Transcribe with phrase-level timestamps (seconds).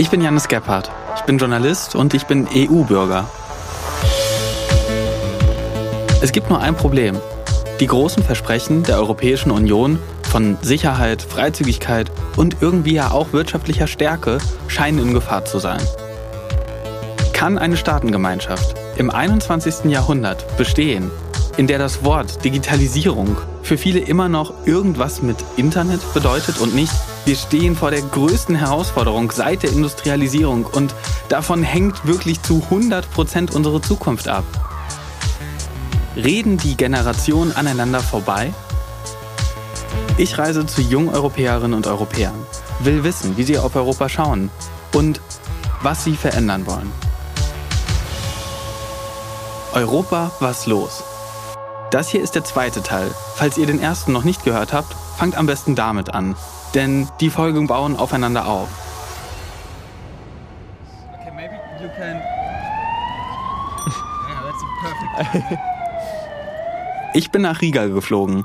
[0.00, 0.92] Ich bin Janis Gebhardt.
[1.16, 3.28] Ich bin Journalist und ich bin EU-Bürger.
[6.22, 7.16] Es gibt nur ein Problem.
[7.80, 14.38] Die großen Versprechen der Europäischen Union von Sicherheit, Freizügigkeit und irgendwie ja auch wirtschaftlicher Stärke
[14.68, 15.82] scheinen in Gefahr zu sein.
[17.32, 19.86] Kann eine Staatengemeinschaft im 21.
[19.86, 21.10] Jahrhundert bestehen,
[21.56, 26.94] in der das Wort Digitalisierung für viele immer noch irgendwas mit Internet bedeutet und nicht,
[27.28, 30.94] wir stehen vor der größten Herausforderung seit der Industrialisierung und
[31.28, 34.44] davon hängt wirklich zu 100 Prozent unsere Zukunft ab.
[36.16, 38.54] Reden die Generationen aneinander vorbei?
[40.16, 42.46] Ich reise zu jungen Europäerinnen und Europäern,
[42.78, 44.48] will wissen, wie sie auf Europa schauen
[44.94, 45.20] und
[45.82, 46.90] was sie verändern wollen.
[49.74, 51.04] Europa, was los?
[51.90, 53.10] Das hier ist der zweite Teil.
[53.34, 56.36] Falls ihr den ersten noch nicht gehört habt, fangt am besten damit an,
[56.74, 58.68] denn die Folgen bauen aufeinander auf.
[61.14, 62.16] Okay, maybe you can.
[64.28, 65.58] yeah, that's perfect.
[67.14, 68.44] Ich bin nach Riga geflogen.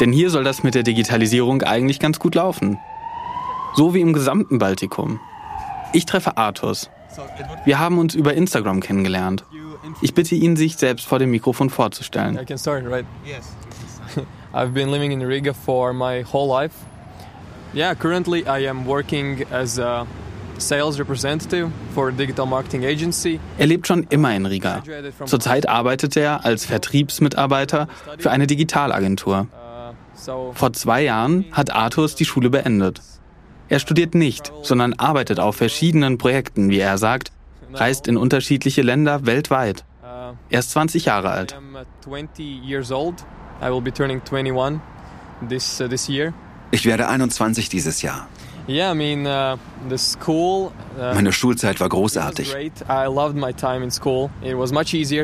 [0.00, 2.78] Denn hier soll das mit der Digitalisierung eigentlich ganz gut laufen.
[3.74, 5.20] So wie im gesamten Baltikum.
[5.92, 6.90] Ich treffe Artus.
[7.64, 9.44] Wir haben uns über Instagram kennengelernt.
[10.00, 12.38] Ich bitte ihn, sich selbst vor dem Mikrofon vorzustellen.
[12.40, 13.06] I can start, right?
[13.24, 13.52] Yes.
[14.52, 16.74] I've been living in Riga for my whole life.
[17.74, 20.06] Yeah, currently I am working as a
[20.58, 23.40] Sales Representative for a Digital Marketing Agency.
[23.58, 24.82] Er lebt schon immer in Riga.
[25.24, 29.48] Zurzeit arbeitet er als Vertriebsmitarbeiter für eine Digitalagentur.
[30.52, 33.00] Vor zwei Jahren hat Arthurs die Schule beendet.
[33.68, 37.32] Er studiert nicht, sondern arbeitet auf verschiedenen Projekten, wie er sagt,
[37.72, 39.84] reist in unterschiedliche Länder weltweit.
[40.48, 41.56] Er ist 20 Jahre alt.
[46.74, 48.26] Ich werde 21 dieses Jahr.
[48.66, 49.56] Uh, uh,
[51.14, 52.56] Meine Schulzeit war großartig.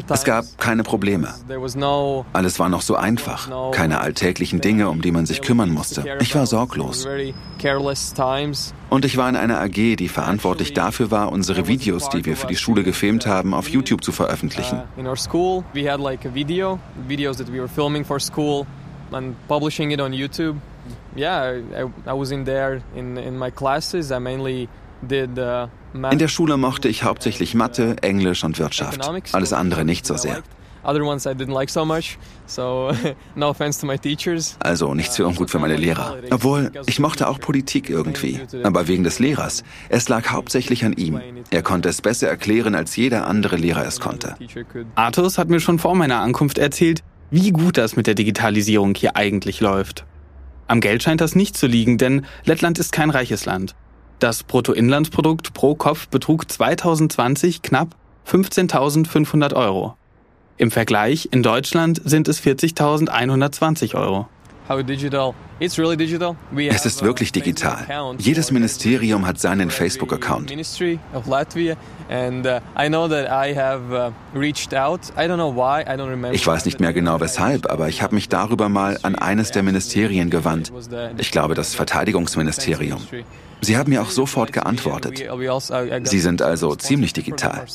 [0.08, 1.34] Es gab keine Probleme.
[2.32, 3.72] Alles war noch so einfach.
[3.72, 6.04] Keine alltäglichen Dinge, um die man sich kümmern musste.
[6.20, 7.04] Ich war sorglos.
[8.88, 12.46] Und ich war in einer AG, die verantwortlich dafür war, unsere Videos, die wir für
[12.46, 14.82] die Schule gefilmt haben, auf YouTube zu veröffentlichen.
[19.12, 20.69] and publishing it on YouTube yeah, I, I was in there
[22.94, 24.10] in, in my classes.
[24.10, 24.68] I mainly
[25.02, 29.00] did uh, in der Schule mochte ich hauptsächlich Mathe, Englisch und Wirtschaft.
[29.32, 30.42] Alles andere nicht so sehr.
[34.60, 36.16] Also nicht so ungut für meine Lehrer.
[36.30, 38.40] Obwohl, ich mochte auch Politik irgendwie.
[38.62, 39.62] Aber wegen des Lehrers.
[39.90, 41.20] Es lag hauptsächlich an ihm.
[41.50, 44.36] Er konnte es besser erklären, als jeder andere Lehrer es konnte.
[44.94, 49.16] Arthurs hat mir schon vor meiner Ankunft erzählt, wie gut das mit der Digitalisierung hier
[49.16, 50.06] eigentlich läuft.
[50.70, 53.74] Am Geld scheint das nicht zu liegen, denn Lettland ist kein reiches Land.
[54.20, 59.96] Das Bruttoinlandsprodukt pro Kopf betrug 2020 knapp 15.500 Euro.
[60.58, 64.28] Im Vergleich in Deutschland sind es 40.120 Euro.
[66.68, 68.14] Es ist wirklich digital.
[68.18, 70.50] Jedes Ministerium hat seinen Facebook-Account.
[70.50, 70.60] Uh, uh,
[76.32, 79.62] ich weiß nicht mehr genau weshalb, aber ich habe mich darüber mal an eines der
[79.62, 80.72] Ministerien gewandt.
[81.18, 83.00] Ich glaube, das Verteidigungsministerium.
[83.60, 85.20] Sie haben mir auch sofort geantwortet.
[85.28, 87.66] Also, Sie sind also ziemlich digital.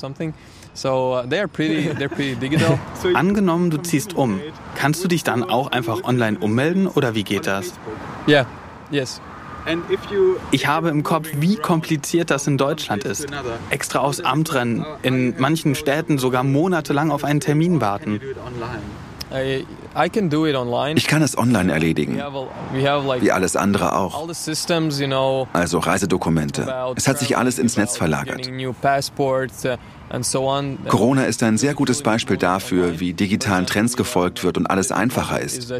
[0.75, 2.77] So uh, they're pretty, they're pretty digital.
[3.13, 4.41] Angenommen, du ziehst um.
[4.75, 7.73] Kannst du dich dann auch einfach online ummelden oder wie geht das?
[8.27, 8.47] Ja, yeah.
[8.91, 9.21] yes.
[10.51, 13.25] Ich habe im Kopf, wie kompliziert das in Deutschland ist.
[13.71, 18.21] Extra aufs Amt rennen, in manchen Städten sogar monatelang auf einen Termin warten.
[20.97, 22.21] Ich kann es online erledigen,
[23.21, 24.27] wie alles andere auch.
[25.53, 26.93] Also Reisedokumente.
[26.95, 28.47] Es hat sich alles ins Netz verlagert.
[30.87, 35.39] Corona ist ein sehr gutes Beispiel dafür, wie digitalen Trends gefolgt wird und alles einfacher
[35.39, 35.71] ist.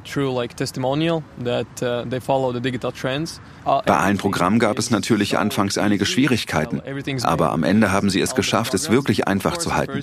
[3.66, 6.82] Uh, Bei allen Programmen gab es natürlich anfangs einige Schwierigkeiten,
[7.24, 9.94] aber am Ende haben sie es geschafft, es wirklich einfach zu halten.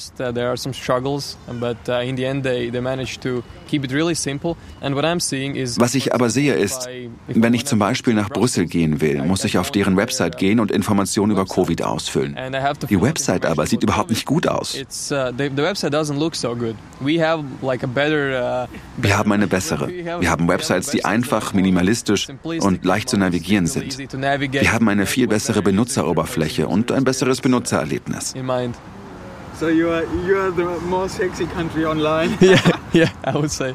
[5.79, 6.89] Was ich aber sehe ist,
[7.29, 10.71] wenn ich zum Beispiel nach Brüssel gehen will, muss ich auf deren Website gehen und
[10.71, 12.37] Informationen über Covid ausfüllen.
[12.89, 14.75] Die Website aber sieht überhaupt nicht gut aus.
[14.75, 15.33] Uh, uh,
[18.97, 19.89] Wir haben eine bessere.
[19.89, 23.99] Wir haben Websites, die einfach, minimalistisch und leicht zu navigieren sind.
[23.99, 28.35] Wir haben eine viel bessere Benutzeroberfläche und ein besseres Benutzererlebnis.
[29.59, 32.37] So you are you are the more sexy country online.
[32.41, 33.75] yeah, yeah, I would say.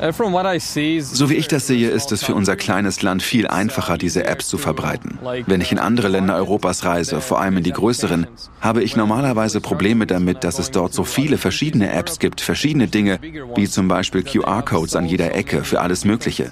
[0.00, 4.24] Uh, so wie ich das sehe, ist es für unser kleines Land viel einfacher, diese
[4.24, 5.20] Apps zu verbreiten.
[5.46, 8.26] Wenn ich in andere Länder Europas reise, vor allem in die größeren,
[8.60, 13.20] habe ich normalerweise Probleme damit, dass es dort so viele verschiedene Apps gibt, verschiedene Dinge,
[13.54, 16.50] wie zum Beispiel QR-Codes an jeder Ecke für alles Mögliche.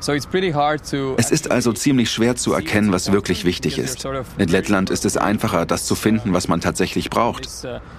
[0.00, 4.06] Es ist also ziemlich schwer zu erkennen, was wirklich wichtig ist.
[4.38, 7.48] In Lettland ist es einfacher, das zu finden, was man tatsächlich braucht.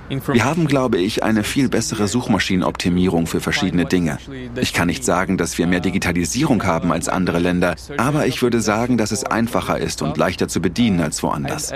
[0.09, 4.17] Wir haben, glaube ich, eine viel bessere Suchmaschinenoptimierung für verschiedene Dinge.
[4.59, 8.61] Ich kann nicht sagen, dass wir mehr Digitalisierung haben als andere Länder, aber ich würde
[8.61, 11.71] sagen, dass es einfacher ist und leichter zu bedienen als woanders.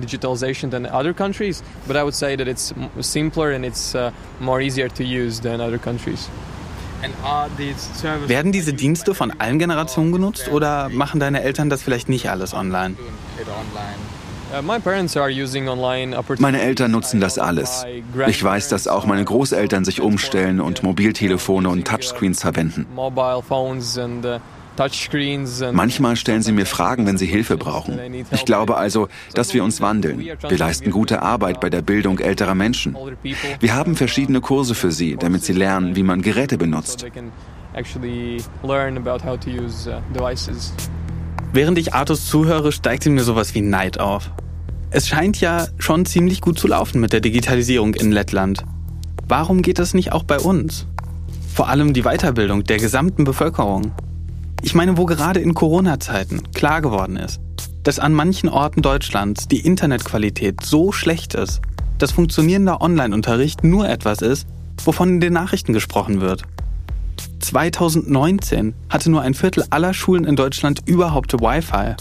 [0.00, 4.60] digitalization than other countries, but I would say that it's simpler and it's uh, more
[4.60, 6.28] easier to use than other countries.
[8.26, 12.54] Werden diese Dienste von allen Generationen genutzt oder machen deine Eltern das vielleicht nicht alles
[12.54, 12.94] online?
[14.52, 14.62] Uh,
[16.38, 17.84] meine Eltern nutzen das alles.
[18.28, 22.86] Ich weiß, dass auch meine Großeltern sich umstellen und Mobiltelefone und Touchscreens verwenden.
[25.72, 27.98] Manchmal stellen sie mir Fragen, wenn sie Hilfe brauchen.
[28.30, 30.20] Ich glaube also, dass wir uns wandeln.
[30.20, 32.96] Wir leisten gute Arbeit bei der Bildung älterer Menschen.
[33.60, 37.06] Wir haben verschiedene Kurse für sie, damit sie lernen, wie man Geräte benutzt.
[41.52, 44.30] Während ich Artus zuhöre, steigt in mir sowas wie Neid auf.
[44.90, 48.64] Es scheint ja schon ziemlich gut zu laufen mit der Digitalisierung in Lettland.
[49.28, 50.86] Warum geht das nicht auch bei uns?
[51.52, 53.92] Vor allem die Weiterbildung der gesamten Bevölkerung.
[54.66, 57.40] Ich meine, wo gerade in Corona-Zeiten klar geworden ist,
[57.84, 61.60] dass an manchen Orten Deutschlands die Internetqualität so schlecht ist,
[61.98, 64.48] dass funktionierender Online-Unterricht nur etwas ist,
[64.84, 66.42] wovon in den Nachrichten gesprochen wird.
[67.38, 71.94] 2019 hatte nur ein Viertel aller Schulen in Deutschland überhaupt Wi-Fi.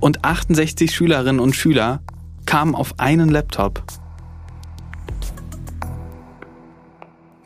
[0.00, 2.00] Und 68 Schülerinnen und Schüler
[2.46, 3.82] kamen auf einen Laptop.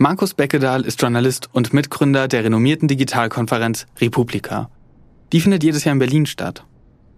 [0.02, 4.70] Markus Beckedahl ist Journalist und Mitgründer der renommierten Digitalkonferenz Republika.
[5.31, 6.64] Die findet jedes Jahr in Berlin statt.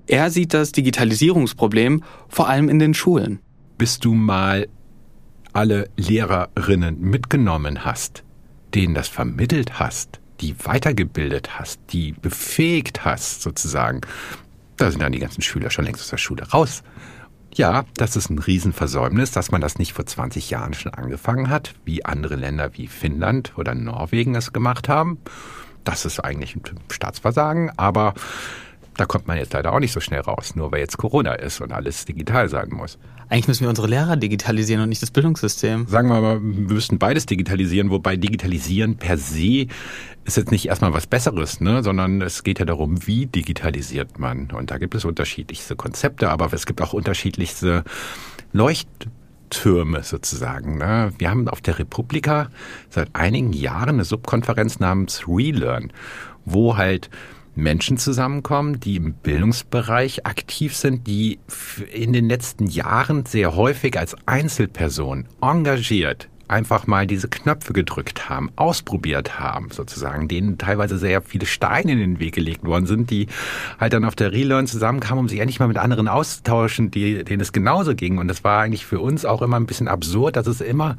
[0.08, 3.38] Er sieht das Digitalisierungsproblem vor allem in den Schulen.
[3.78, 4.66] Bis du mal
[5.52, 8.24] alle Lehrerinnen mitgenommen hast,
[8.74, 14.00] denen das vermittelt hast, die weitergebildet hast, die befähigt hast sozusagen,
[14.76, 16.82] da sind dann die ganzen Schüler schon längst aus der Schule raus.
[17.54, 21.74] Ja, das ist ein Riesenversäumnis, dass man das nicht vor 20 Jahren schon angefangen hat,
[21.84, 25.18] wie andere Länder wie Finnland oder Norwegen es gemacht haben.
[25.84, 28.14] Das ist eigentlich ein Staatsversagen, aber
[28.96, 31.60] da kommt man jetzt leider auch nicht so schnell raus, nur weil jetzt Corona ist
[31.60, 32.98] und alles digital sein muss.
[33.28, 35.86] Eigentlich müssen wir unsere Lehrer digitalisieren und nicht das Bildungssystem.
[35.86, 39.68] Sagen wir mal, wir müssten beides digitalisieren, wobei digitalisieren per se
[40.24, 41.82] ist jetzt nicht erstmal was Besseres, ne?
[41.82, 44.50] sondern es geht ja darum, wie digitalisiert man.
[44.50, 47.84] Und da gibt es unterschiedlichste Konzepte, aber es gibt auch unterschiedlichste
[48.52, 50.76] Leuchttürme sozusagen.
[50.76, 51.12] Ne?
[51.16, 52.50] Wir haben auf der Republika
[52.90, 55.90] seit einigen Jahren eine Subkonferenz namens Relearn,
[56.44, 57.08] wo halt
[57.54, 61.38] Menschen zusammenkommen, die im Bildungsbereich aktiv sind, die
[61.92, 68.50] in den letzten Jahren sehr häufig als Einzelperson engagiert einfach mal diese Knöpfe gedrückt haben,
[68.56, 73.26] ausprobiert haben, sozusagen, denen teilweise sehr viele Steine in den Weg gelegt worden sind, die
[73.80, 77.40] halt dann auf der Relearn zusammenkamen, um sich endlich mal mit anderen auszutauschen, die, denen
[77.40, 78.18] es genauso ging.
[78.18, 80.96] Und das war eigentlich für uns auch immer ein bisschen absurd, dass es immer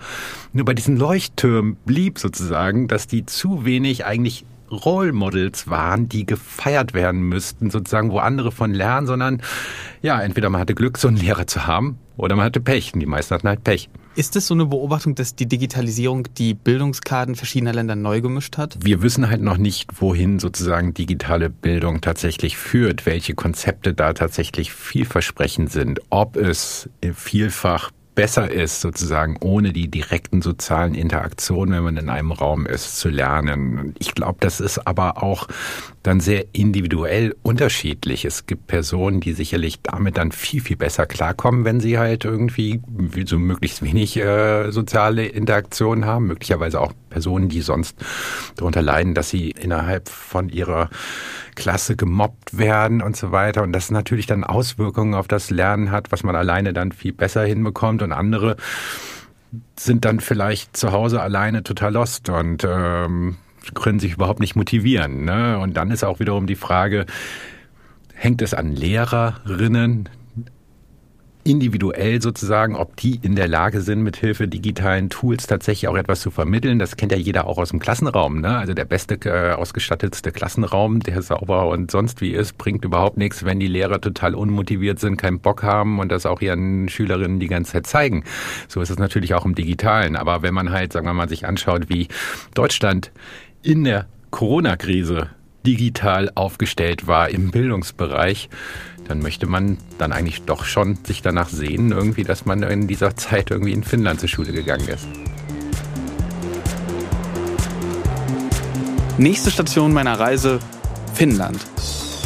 [0.51, 6.25] nur bei diesen Leuchttürmen blieb, sozusagen, dass die zu wenig eigentlich Role Models waren, die
[6.25, 9.41] gefeiert werden müssten, sozusagen, wo andere von lernen, sondern
[10.01, 12.93] ja, entweder man hatte Glück, so einen Lehrer zu haben, oder man hatte Pech.
[12.93, 13.89] Und die meisten hatten halt Pech.
[14.15, 18.77] Ist es so eine Beobachtung, dass die Digitalisierung die Bildungskarten verschiedener Länder neu gemischt hat?
[18.79, 24.71] Wir wissen halt noch nicht, wohin sozusagen digitale Bildung tatsächlich führt, welche Konzepte da tatsächlich
[24.71, 31.97] vielversprechend sind, ob es vielfach besser ist, sozusagen ohne die direkten sozialen Interaktionen, wenn man
[31.97, 33.95] in einem Raum ist, zu lernen.
[33.99, 35.47] Ich glaube, das ist aber auch
[36.03, 38.25] dann sehr individuell unterschiedlich.
[38.25, 42.81] Es gibt Personen, die sicherlich damit dann viel, viel besser klarkommen, wenn sie halt irgendwie
[43.25, 46.27] so möglichst wenig äh, soziale Interaktion haben.
[46.27, 47.95] Möglicherweise auch Personen, die sonst
[48.55, 50.89] darunter leiden, dass sie innerhalb von ihrer
[51.55, 53.63] Klasse gemobbt werden und so weiter.
[53.63, 57.43] Und das natürlich dann Auswirkungen auf das Lernen hat, was man alleine dann viel besser
[57.43, 58.01] hinbekommt.
[58.01, 58.57] Und andere
[59.77, 63.37] sind dann vielleicht zu Hause alleine total lost und ähm,
[63.73, 65.25] können sich überhaupt nicht motivieren.
[65.25, 65.59] Ne?
[65.59, 67.05] Und dann ist auch wiederum die Frage,
[68.13, 70.09] hängt es an Lehrerinnen,
[71.43, 76.21] individuell sozusagen, ob die in der Lage sind, mit Hilfe digitalen Tools tatsächlich auch etwas
[76.21, 76.79] zu vermitteln.
[76.79, 78.41] Das kennt ja jeder auch aus dem Klassenraum.
[78.41, 78.57] Ne?
[78.57, 83.43] Also der beste, äh, ausgestattetste Klassenraum, der sauber und sonst wie ist, bringt überhaupt nichts,
[83.45, 87.47] wenn die Lehrer total unmotiviert sind, keinen Bock haben und das auch ihren Schülerinnen die
[87.47, 88.23] ganze Zeit zeigen.
[88.67, 90.15] So ist es natürlich auch im Digitalen.
[90.15, 92.07] Aber wenn man halt, sagen wir mal, sich anschaut, wie
[92.53, 93.11] Deutschland
[93.61, 95.29] in der Corona-Krise
[95.65, 98.49] digital aufgestellt war im Bildungsbereich,
[99.07, 103.15] dann möchte man dann eigentlich doch schon sich danach sehen, irgendwie, dass man in dieser
[103.15, 105.07] Zeit irgendwie in Finnland zur Schule gegangen ist.
[109.17, 110.59] Nächste Station meiner Reise,
[111.13, 111.59] Finnland.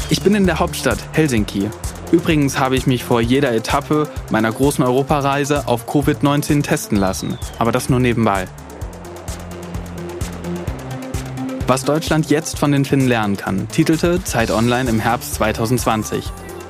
[0.09, 1.69] Ich bin in der Hauptstadt Helsinki.
[2.13, 7.73] Übrigens habe ich mich vor jeder Etappe meiner großen Europareise auf Covid-19 testen lassen, aber
[7.73, 8.47] das nur nebenbei.
[11.69, 16.23] Was Deutschland jetzt von den Finnen lernen kann, titelte Zeit Online im Herbst 2020.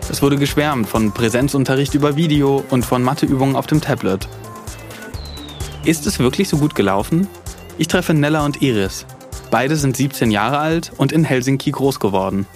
[0.10, 4.28] Es wurde geschwärmt von Präsenzunterricht über Video und von Matheübungen auf dem Tablet.
[5.86, 7.28] Ist es wirklich so gut gelaufen?
[7.78, 9.06] Ich treffe Nella und Iris.
[9.52, 12.48] Beide sind 17 Jahre alt und in Helsinki groß geworden.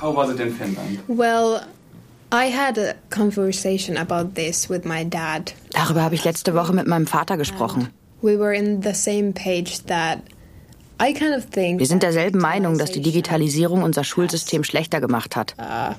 [0.00, 1.00] How was it in Finland?
[1.08, 1.60] Well,
[2.32, 5.52] I had a conversation about this with my dad.
[5.70, 7.88] Darüber habe ich letzte Woche mit meinem Vater gesprochen.
[8.20, 10.20] We were in the same page that
[10.98, 15.54] wir sind derselben Meinung, dass die Digitalisierung unser Schulsystem schlechter gemacht hat.
[15.56, 15.94] Uh,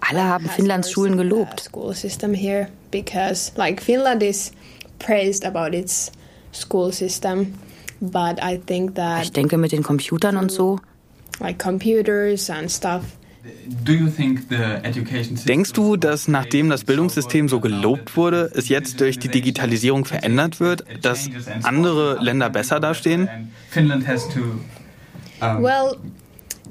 [0.00, 1.68] Alle haben Finnlands Schulen gelobt.
[9.22, 10.78] Ich denke mit den Computern und so.
[11.40, 13.02] Like computers and stuff.
[15.46, 20.60] Denkst du, dass nachdem das Bildungssystem so gelobt wurde, es jetzt durch die Digitalisierung verändert
[20.60, 21.28] wird, dass
[21.62, 23.28] andere Länder besser dastehen?
[25.40, 25.96] Well,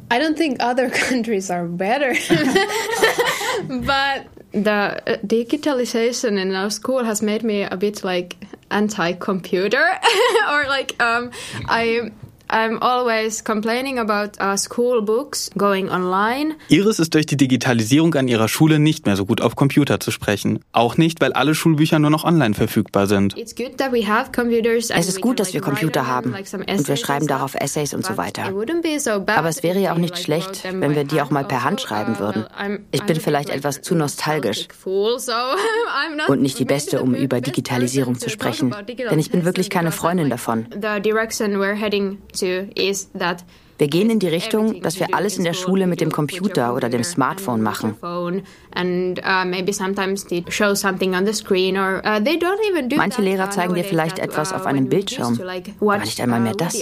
[0.09, 2.13] I don't think other countries are better.
[3.67, 8.37] but the uh, digitalization in our school has made me a bit like
[8.71, 9.99] anti-computer
[10.49, 11.31] or like um,
[11.67, 12.11] I
[12.49, 16.55] I'm always complaining about uh, school books going online.
[16.69, 20.11] Iris ist durch die Digitalisierung an ihrer Schule nicht mehr so gut auf Computer zu
[20.11, 20.59] sprechen.
[20.71, 23.35] Auch nicht, weil alle Schulbücher nur noch online verfügbar sind.
[23.37, 23.53] Es
[25.07, 28.43] ist gut, dass wir Computer haben und wir schreiben darauf Essays und so weiter.
[28.45, 32.15] Aber es wäre ja auch nicht schlecht, wenn wir die auch mal per Hand schreiben
[32.15, 32.45] uh, würden.
[32.91, 34.67] Ich bin vielleicht etwas zu nostalgisch
[36.27, 40.29] und nicht die Beste, um über Digitalisierung zu sprechen, denn ich bin wirklich keine Freundin
[40.29, 40.67] davon.
[43.79, 46.89] Wir gehen in die Richtung, dass wir alles in der Schule mit dem Computer oder
[46.89, 47.95] dem Smartphone machen.
[48.01, 48.41] Uh, uh,
[52.95, 55.39] Manche Lehrer zeigen dir vielleicht etwas auf einem Bildschirm,
[55.79, 56.81] aber nicht einmal mehr das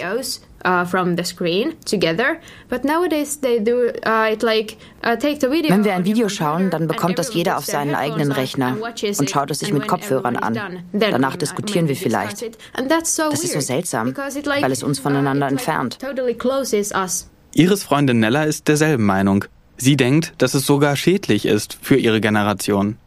[0.65, 2.39] uh, from the screen together.
[2.69, 5.71] But nowadays they do uh, it like uh, take the video.
[5.71, 8.77] Wenn wir ein Video schauen, dann bekommt das jeder auf seinen eigenen Rechner
[9.17, 10.83] und schaut es sich mit Kopfhörern an.
[10.91, 12.57] Danach diskutieren wir vielleicht.
[12.89, 15.99] Das ist so seltsam, weil es uns voneinander entfernt.
[17.53, 19.45] Iris Freundin Nella ist derselben Meinung.
[19.77, 22.97] Sie denkt, dass es sogar schädlich ist für ihre Generation.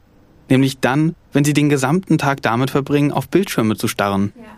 [0.51, 4.33] Nämlich dann, wenn sie den gesamten Tag damit verbringen, auf Bildschirme zu starren.
[4.37, 4.58] Ja.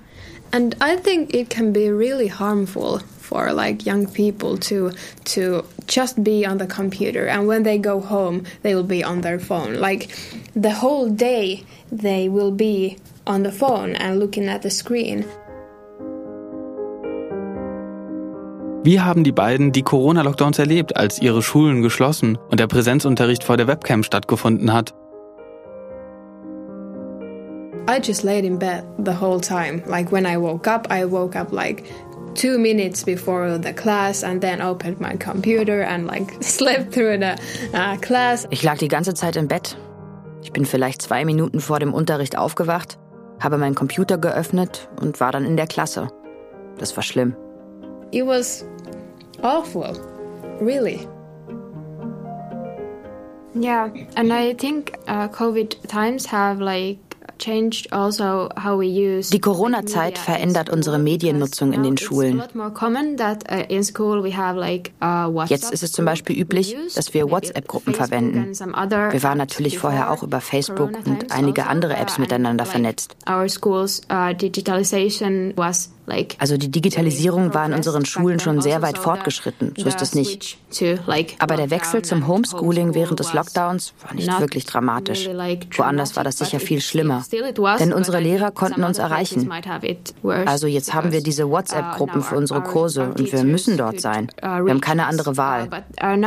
[0.52, 4.90] And I think it can be really harmful for like young people to
[5.24, 7.28] to just be on the computer.
[7.28, 9.74] And when they go home they will be on their phone.
[9.74, 10.08] Like
[10.56, 15.24] the whole day they will be on the phone and looking at the screen.
[18.82, 23.58] Wie haben die beiden die Corona-Lockdowns erlebt, als ihre Schulen geschlossen und der Präsenzunterricht vor
[23.58, 24.94] der Webcam stattgefunden hat?
[27.90, 29.82] I just laid in bed the whole time.
[29.84, 31.84] Like when I woke up, I woke up like
[32.34, 37.36] two minutes before the class and then opened my computer and like slept through the
[37.74, 38.46] uh, class.
[38.50, 39.76] Ich lag die ganze Zeit im Bett.
[40.42, 42.96] Ich bin vielleicht zwei Minuten vor dem Unterricht aufgewacht,
[43.40, 46.08] habe meinen Computer geöffnet und war dann in der Klasse.
[46.78, 47.34] Das war schlimm.
[48.12, 48.64] It was
[49.42, 49.98] awful,
[50.60, 51.08] really.
[53.52, 57.09] Yeah, and I think uh, COVID times have like
[59.30, 62.42] Die Corona-Zeit verändert unsere Mediennutzung in den Schulen.
[62.54, 62.70] Uh,
[65.02, 68.52] uh, Jetzt ist es zum Beispiel üblich, dass wir WhatsApp-Gruppen verwenden.
[68.54, 73.16] Wir waren natürlich vorher auch über Facebook und einige andere Apps miteinander vernetzt.
[76.38, 80.58] Also die Digitalisierung war in unseren Schulen schon sehr weit fortgeschritten, so ist es nicht.
[81.38, 85.28] Aber der Wechsel zum Homeschooling während des Lockdowns war nicht wirklich dramatisch.
[85.76, 87.24] Woanders war das sicher viel schlimmer,
[87.78, 89.50] denn unsere Lehrer konnten uns erreichen.
[90.46, 94.30] Also jetzt haben wir diese WhatsApp-Gruppen für unsere Kurse und wir müssen dort sein.
[94.40, 95.68] Wir haben keine andere Wahl.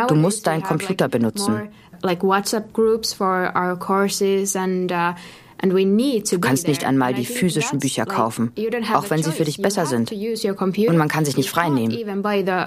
[0.07, 1.69] Du musst deinen Computer benutzen.
[2.01, 5.13] Like WhatsApp groups for our courses and uh,
[5.61, 8.51] Du kannst nicht einmal die physischen Bücher kaufen,
[8.93, 10.11] auch wenn sie für dich besser sind.
[10.11, 12.21] Und man kann sich nicht freinehmen.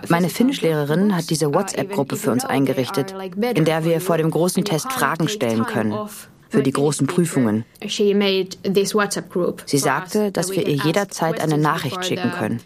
[0.08, 3.14] Meine Finnischlehrerin hat diese WhatsApp-Gruppe für uns eingerichtet,
[3.54, 5.94] in der wir vor dem großen Test Fragen stellen können
[6.48, 7.64] für die großen Prüfungen.
[9.66, 12.60] Sie sagte, dass wir ihr jederzeit eine Nachricht schicken können.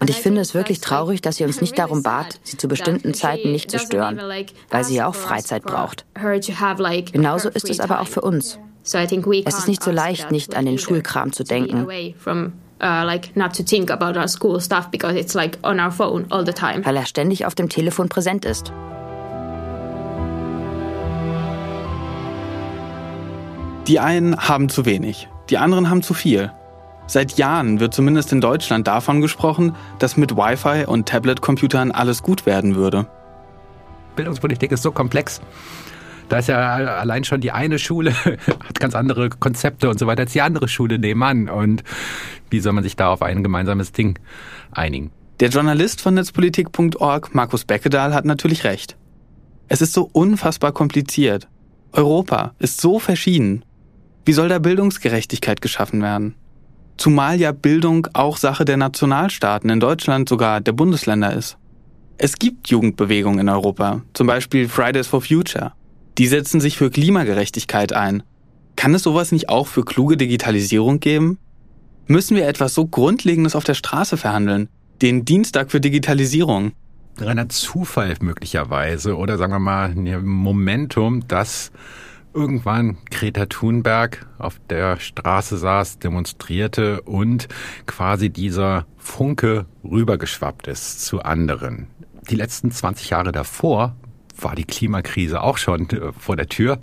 [0.00, 3.14] Und ich finde es wirklich traurig, dass sie uns nicht darum bat, sie zu bestimmten
[3.14, 4.20] Zeiten nicht zu stören,
[4.70, 6.04] weil sie ja auch Freizeit braucht.
[7.12, 8.58] Genauso ist es aber auch für uns.
[8.82, 11.86] Es ist nicht so leicht, nicht an den Schulkram zu denken.
[16.84, 18.72] Weil er ständig auf dem Telefon präsent ist.
[23.90, 26.52] Die einen haben zu wenig, die anderen haben zu viel.
[27.08, 32.46] Seit Jahren wird zumindest in Deutschland davon gesprochen, dass mit Wi-Fi und Tablet-Computern alles gut
[32.46, 33.08] werden würde.
[34.14, 35.40] Bildungspolitik ist so komplex.
[36.28, 40.22] Da ist ja allein schon die eine Schule, hat ganz andere Konzepte und so weiter
[40.22, 41.48] als die andere Schule nebenan.
[41.48, 41.82] Und
[42.48, 44.20] wie soll man sich da auf ein gemeinsames Ding
[44.70, 45.10] einigen?
[45.40, 48.96] Der Journalist von netzpolitik.org, Markus Beckedahl, hat natürlich recht.
[49.66, 51.48] Es ist so unfassbar kompliziert.
[51.90, 53.64] Europa ist so verschieden.
[54.24, 56.34] Wie soll da Bildungsgerechtigkeit geschaffen werden?
[56.96, 61.56] Zumal ja Bildung auch Sache der Nationalstaaten, in Deutschland sogar der Bundesländer ist.
[62.18, 65.72] Es gibt Jugendbewegungen in Europa, zum Beispiel Fridays for Future.
[66.18, 68.22] Die setzen sich für Klimagerechtigkeit ein.
[68.76, 71.38] Kann es sowas nicht auch für kluge Digitalisierung geben?
[72.06, 74.68] Müssen wir etwas so Grundlegendes auf der Straße verhandeln?
[75.00, 76.72] Den Dienstag für Digitalisierung?
[77.16, 81.72] Reiner Zufall möglicherweise oder sagen wir mal ein Momentum, dass
[82.32, 87.48] irgendwann Greta Thunberg auf der Straße saß, demonstrierte und
[87.86, 91.88] quasi dieser Funke rübergeschwappt ist zu anderen.
[92.30, 93.96] Die letzten 20 Jahre davor
[94.38, 96.78] war die Klimakrise auch schon äh, vor der Tür,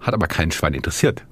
[0.00, 1.24] hat aber keinen Schwein interessiert.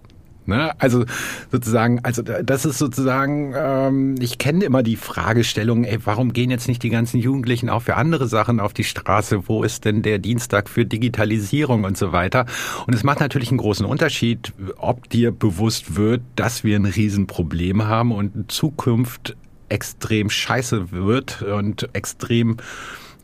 [0.46, 0.72] Ne?
[0.80, 1.04] Also
[1.50, 6.68] sozusagen, also das ist sozusagen, ähm, ich kenne immer die Fragestellung, ey, warum gehen jetzt
[6.68, 9.48] nicht die ganzen Jugendlichen auch für andere Sachen auf die Straße?
[9.48, 12.46] Wo ist denn der Dienstag für Digitalisierung und so weiter?
[12.86, 17.84] Und es macht natürlich einen großen Unterschied, ob dir bewusst wird, dass wir ein Riesenproblem
[17.84, 19.36] haben und in Zukunft
[19.68, 22.58] extrem scheiße wird und extrem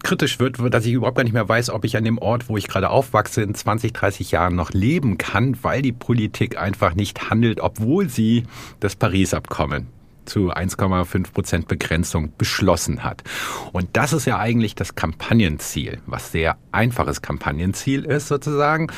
[0.02, 2.56] kritisch wird, dass ich überhaupt gar nicht mehr weiß, ob ich an dem Ort, wo
[2.56, 7.30] ich gerade aufwachse, in 20, 30 Jahren noch leben kann, weil die Politik einfach nicht
[7.30, 8.44] handelt, obwohl sie
[8.80, 9.88] das Paris-Abkommen
[10.28, 13.24] zu 1,5 Prozent Begrenzung beschlossen hat.
[13.72, 18.88] Und das ist ja eigentlich das Kampagnenziel, was sehr einfaches Kampagnenziel ist sozusagen,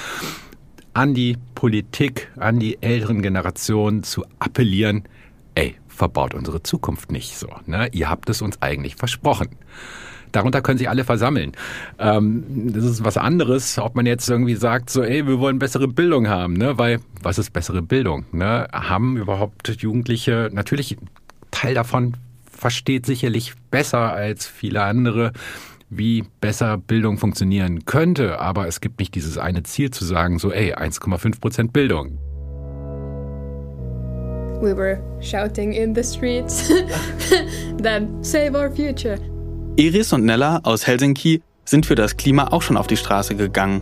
[0.93, 5.05] an die Politik, an die älteren Generationen zu appellieren,
[5.55, 7.49] ey, verbaut unsere Zukunft nicht so.
[7.67, 7.89] Ne?
[7.93, 9.51] Ihr habt es uns eigentlich versprochen.
[10.33, 11.53] Darunter können sich alle versammeln.
[11.99, 15.89] Ähm, das ist was anderes, ob man jetzt irgendwie sagt, so, ey, wir wollen bessere
[15.89, 16.79] Bildung haben, ne?
[16.79, 18.25] Weil, was ist bessere Bildung?
[18.33, 18.69] Ne?
[18.73, 20.97] Haben überhaupt Jugendliche, natürlich,
[21.51, 22.15] Teil davon
[22.51, 25.33] versteht sicherlich besser als viele andere,
[25.89, 30.53] wie besser Bildung funktionieren könnte, aber es gibt nicht dieses eine Ziel zu sagen, so,
[30.53, 32.19] ey, 1,5 Prozent Bildung.
[34.63, 36.69] We were shouting in the streets
[37.83, 39.19] that save our future.
[39.81, 43.81] Iris und Nella aus Helsinki sind für das Klima auch schon auf die Straße gegangen.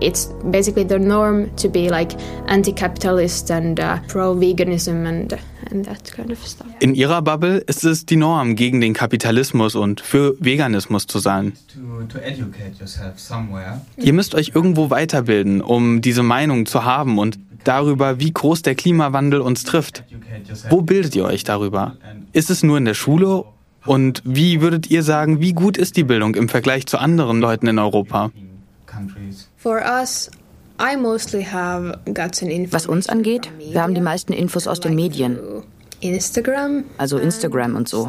[0.00, 2.16] It's basically the norm to be like
[2.48, 5.36] anti-capitalist and uh, pro-veganism and,
[5.70, 6.66] and that kind of stuff.
[6.80, 11.52] In ihrer Bubble ist es die Norm, gegen den Kapitalismus und für Veganismus zu sein.
[13.98, 18.74] Ihr müsst euch irgendwo weiterbilden, um diese Meinung zu haben und darüber, wie groß der
[18.74, 20.02] Klimawandel uns trifft.
[20.70, 21.94] Wo bildet ihr euch darüber?
[22.32, 23.44] Ist es nur in der Schule
[23.86, 27.66] und wie würdet ihr sagen, wie gut ist die Bildung im Vergleich zu anderen Leuten
[27.66, 28.30] in Europa?
[32.70, 35.38] Was uns angeht, wir haben die meisten Infos aus den Medien.
[36.98, 38.08] Also Instagram und so.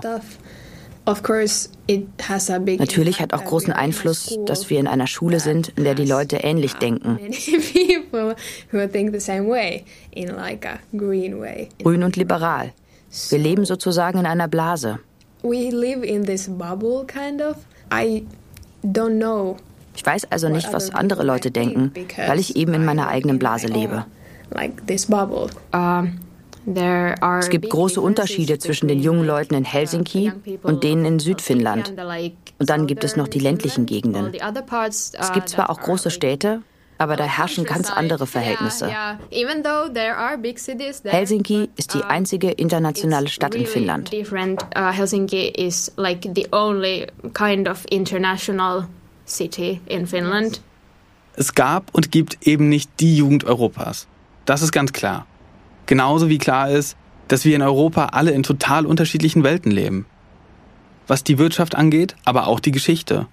[2.77, 6.37] Natürlich hat auch großen Einfluss, dass wir in einer Schule sind, in der die Leute
[6.37, 7.17] ähnlich denken.
[11.81, 12.73] Grün und liberal.
[13.29, 14.99] Wir leben sozusagen in einer Blase
[15.43, 17.57] we live in this bubble kind of.
[17.91, 18.25] I
[18.83, 19.57] don't know.
[19.95, 21.91] Ich weiß also nicht, was andere Leute denken,
[22.27, 24.05] weil ich eben in meiner eigenen Blase lebe.
[24.51, 25.47] Like this bubble.
[25.73, 26.07] Uh,
[27.39, 31.93] Es gibt große Unterschiede zwischen den jungen Leuten in Helsinki und denen in Südfinnland.
[32.59, 34.33] Und dann gibt es noch die ländlichen Gegenden.
[34.33, 36.61] Es gibt zwar auch große Städte,
[36.97, 38.89] aber da herrschen ganz andere Verhältnisse.
[41.03, 44.11] Helsinki ist die einzige internationale Stadt in Finnland.
[44.13, 48.87] Uh, Helsinki is like the only kind of international
[49.25, 50.61] city in Finland.
[51.35, 54.07] Es gab und gibt eben nicht die Jugend Europas.
[54.45, 55.27] Das ist ganz klar.
[55.85, 60.05] Genauso wie klar ist, dass wir in Europa alle in total unterschiedlichen Welten leben.
[61.05, 63.27] Was die Wirtschaft angeht, aber auch die Geschichte.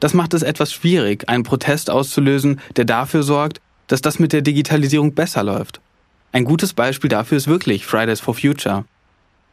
[0.00, 4.42] Das macht es etwas schwierig, einen Protest auszulösen, der dafür sorgt, dass das mit der
[4.42, 5.80] Digitalisierung besser läuft.
[6.32, 8.84] Ein gutes Beispiel dafür ist wirklich Fridays for Future.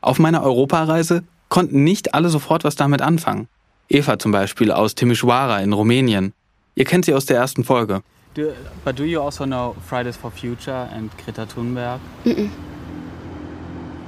[0.01, 3.47] Auf meiner Europareise konnten nicht alle sofort was damit anfangen.
[3.87, 6.33] Eva zum Beispiel aus Timișoara in Rumänien.
[6.75, 8.01] Ihr kennt sie aus der ersten Folge.
[8.33, 8.53] Do,
[8.85, 11.99] but do you also know Fridays for Future and Greta Thunberg?
[12.23, 12.49] Mm -mm.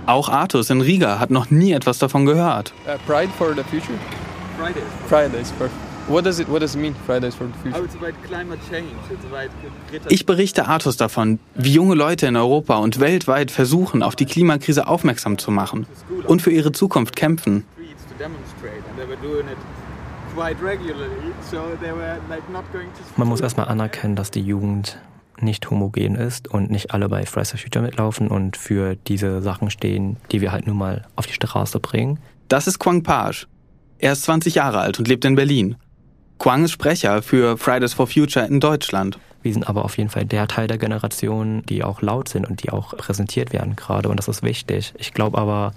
[0.05, 2.73] Auch Artus in Riga hat noch nie etwas davon gehört.
[2.85, 3.99] Uh, Pride for the Future?
[4.57, 4.83] Fridays.
[5.07, 5.92] Fridays, perfect.
[6.07, 6.95] What does it What does it mean?
[7.05, 7.87] Fridays for the Future?
[10.09, 14.87] Ich berichte Artus davon, wie junge Leute in Europa und weltweit versuchen, auf die Klimakrise
[14.87, 15.87] aufmerksam zu machen
[16.27, 17.63] und für ihre Zukunft kämpfen.
[23.15, 24.99] Man muss erstmal anerkennen, dass die Jugend
[25.39, 29.69] nicht homogen ist und nicht alle bei Fridays for Future mitlaufen und für diese Sachen
[29.69, 32.19] stehen, die wir halt nun mal auf die Straße bringen.
[32.49, 33.47] Das ist Quang Page.
[33.99, 35.77] Er ist 20 Jahre alt und lebt in Berlin.
[36.39, 39.19] Quang ist Sprecher für Fridays for Future in Deutschland.
[39.41, 42.63] Wir sind aber auf jeden Fall der Teil der Generation, die auch laut sind und
[42.63, 44.93] die auch präsentiert werden gerade und das ist wichtig.
[44.97, 45.73] Ich glaube aber,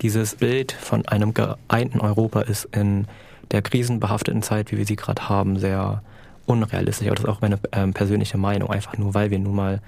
[0.00, 3.06] dieses Bild von einem geeinten Europa ist in
[3.50, 6.02] der krisenbehafteten Zeit, wie wir sie gerade haben, sehr
[6.46, 7.06] unrealistisch.
[7.06, 9.80] Aber das ist auch meine ähm, persönliche Meinung, einfach nur, weil wir nun mal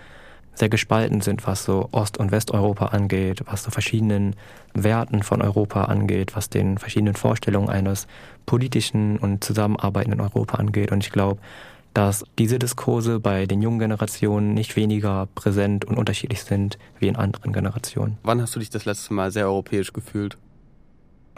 [0.56, 4.34] sehr gespalten sind, was so Ost- und Westeuropa angeht, was so verschiedenen
[4.74, 8.06] Werten von Europa angeht, was den verschiedenen Vorstellungen eines
[8.46, 10.92] politischen und zusammenarbeitenden Europa angeht.
[10.92, 11.40] Und ich glaube,
[11.92, 17.16] dass diese Diskurse bei den jungen Generationen nicht weniger präsent und unterschiedlich sind wie in
[17.16, 18.18] anderen Generationen.
[18.22, 20.36] Wann hast du dich das letzte Mal sehr europäisch gefühlt?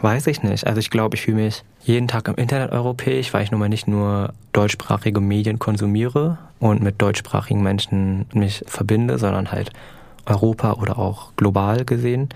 [0.01, 0.65] Weiß ich nicht.
[0.65, 3.69] Also ich glaube, ich fühle mich jeden Tag im Internet europäisch, weil ich nun mal
[3.69, 9.71] nicht nur deutschsprachige Medien konsumiere und mit deutschsprachigen Menschen mich verbinde, sondern halt
[10.25, 12.29] Europa oder auch global gesehen.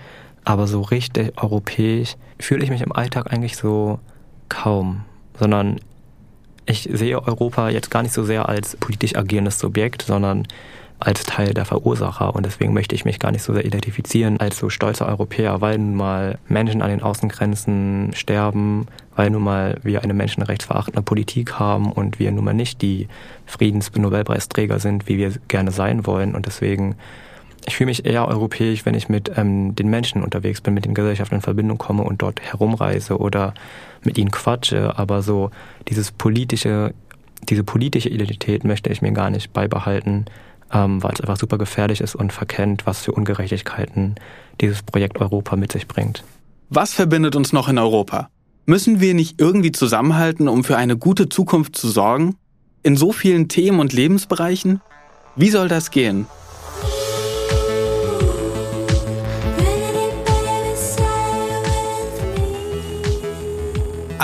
[0.44, 3.98] Aber so richtig europäisch fühle ich mich im Alltag eigentlich so
[4.50, 5.02] kaum,
[5.38, 5.80] sondern
[6.66, 10.46] ich sehe Europa jetzt gar nicht so sehr als politisch agierendes Subjekt, sondern
[11.04, 12.34] als Teil der Verursacher.
[12.34, 15.78] Und deswegen möchte ich mich gar nicht so sehr identifizieren als so stolzer Europäer, weil
[15.78, 21.92] nun mal Menschen an den Außengrenzen sterben, weil nun mal wir eine menschenrechtsverachtende Politik haben
[21.92, 23.08] und wir nun mal nicht die
[23.46, 26.34] Friedensnobelpreisträger sind, wie wir gerne sein wollen.
[26.34, 26.96] Und deswegen
[27.66, 30.92] ich fühle mich eher europäisch, wenn ich mit ähm, den Menschen unterwegs bin, mit den
[30.92, 33.54] Gesellschaften in Verbindung komme und dort herumreise oder
[34.02, 35.50] mit ihnen quatsche, aber so
[35.88, 36.92] dieses politische
[37.48, 40.24] diese politische Identität möchte ich mir gar nicht beibehalten,
[40.72, 44.16] ähm, weil es einfach super gefährlich ist und verkennt, was für Ungerechtigkeiten
[44.60, 46.24] dieses Projekt Europa mit sich bringt.
[46.70, 48.28] Was verbindet uns noch in Europa?
[48.66, 52.36] Müssen wir nicht irgendwie zusammenhalten, um für eine gute Zukunft zu sorgen?
[52.82, 54.80] In so vielen Themen und Lebensbereichen?
[55.36, 56.26] Wie soll das gehen?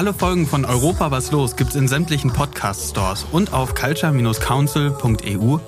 [0.00, 5.58] Alle Folgen von Europa was los gibt's in sämtlichen Podcast-Stores und auf culture-council.eu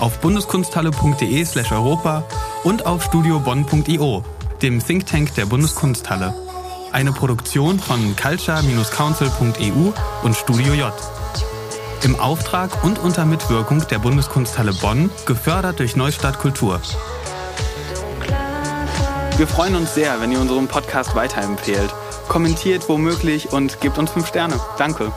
[0.00, 2.24] auf bundeskunsthalle.de slash Europa
[2.64, 4.24] und auf studiobonn.io,
[4.62, 6.34] dem Think Tank der Bundeskunsthalle.
[6.92, 10.92] Eine Produktion von culture-council.eu und Studio J.
[12.02, 16.80] Im Auftrag und unter Mitwirkung der Bundeskunsthalle Bonn, gefördert durch Neustadt Kultur.
[19.36, 21.94] Wir freuen uns sehr, wenn ihr unseren Podcast weiterempfehlt.
[22.28, 24.60] Kommentiert womöglich und gebt uns 5 Sterne.
[24.78, 25.12] Danke.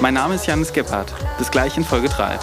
[0.00, 1.12] Mein Name ist Janis Gebhardt.
[1.38, 2.38] Bis gleich in Folge 3.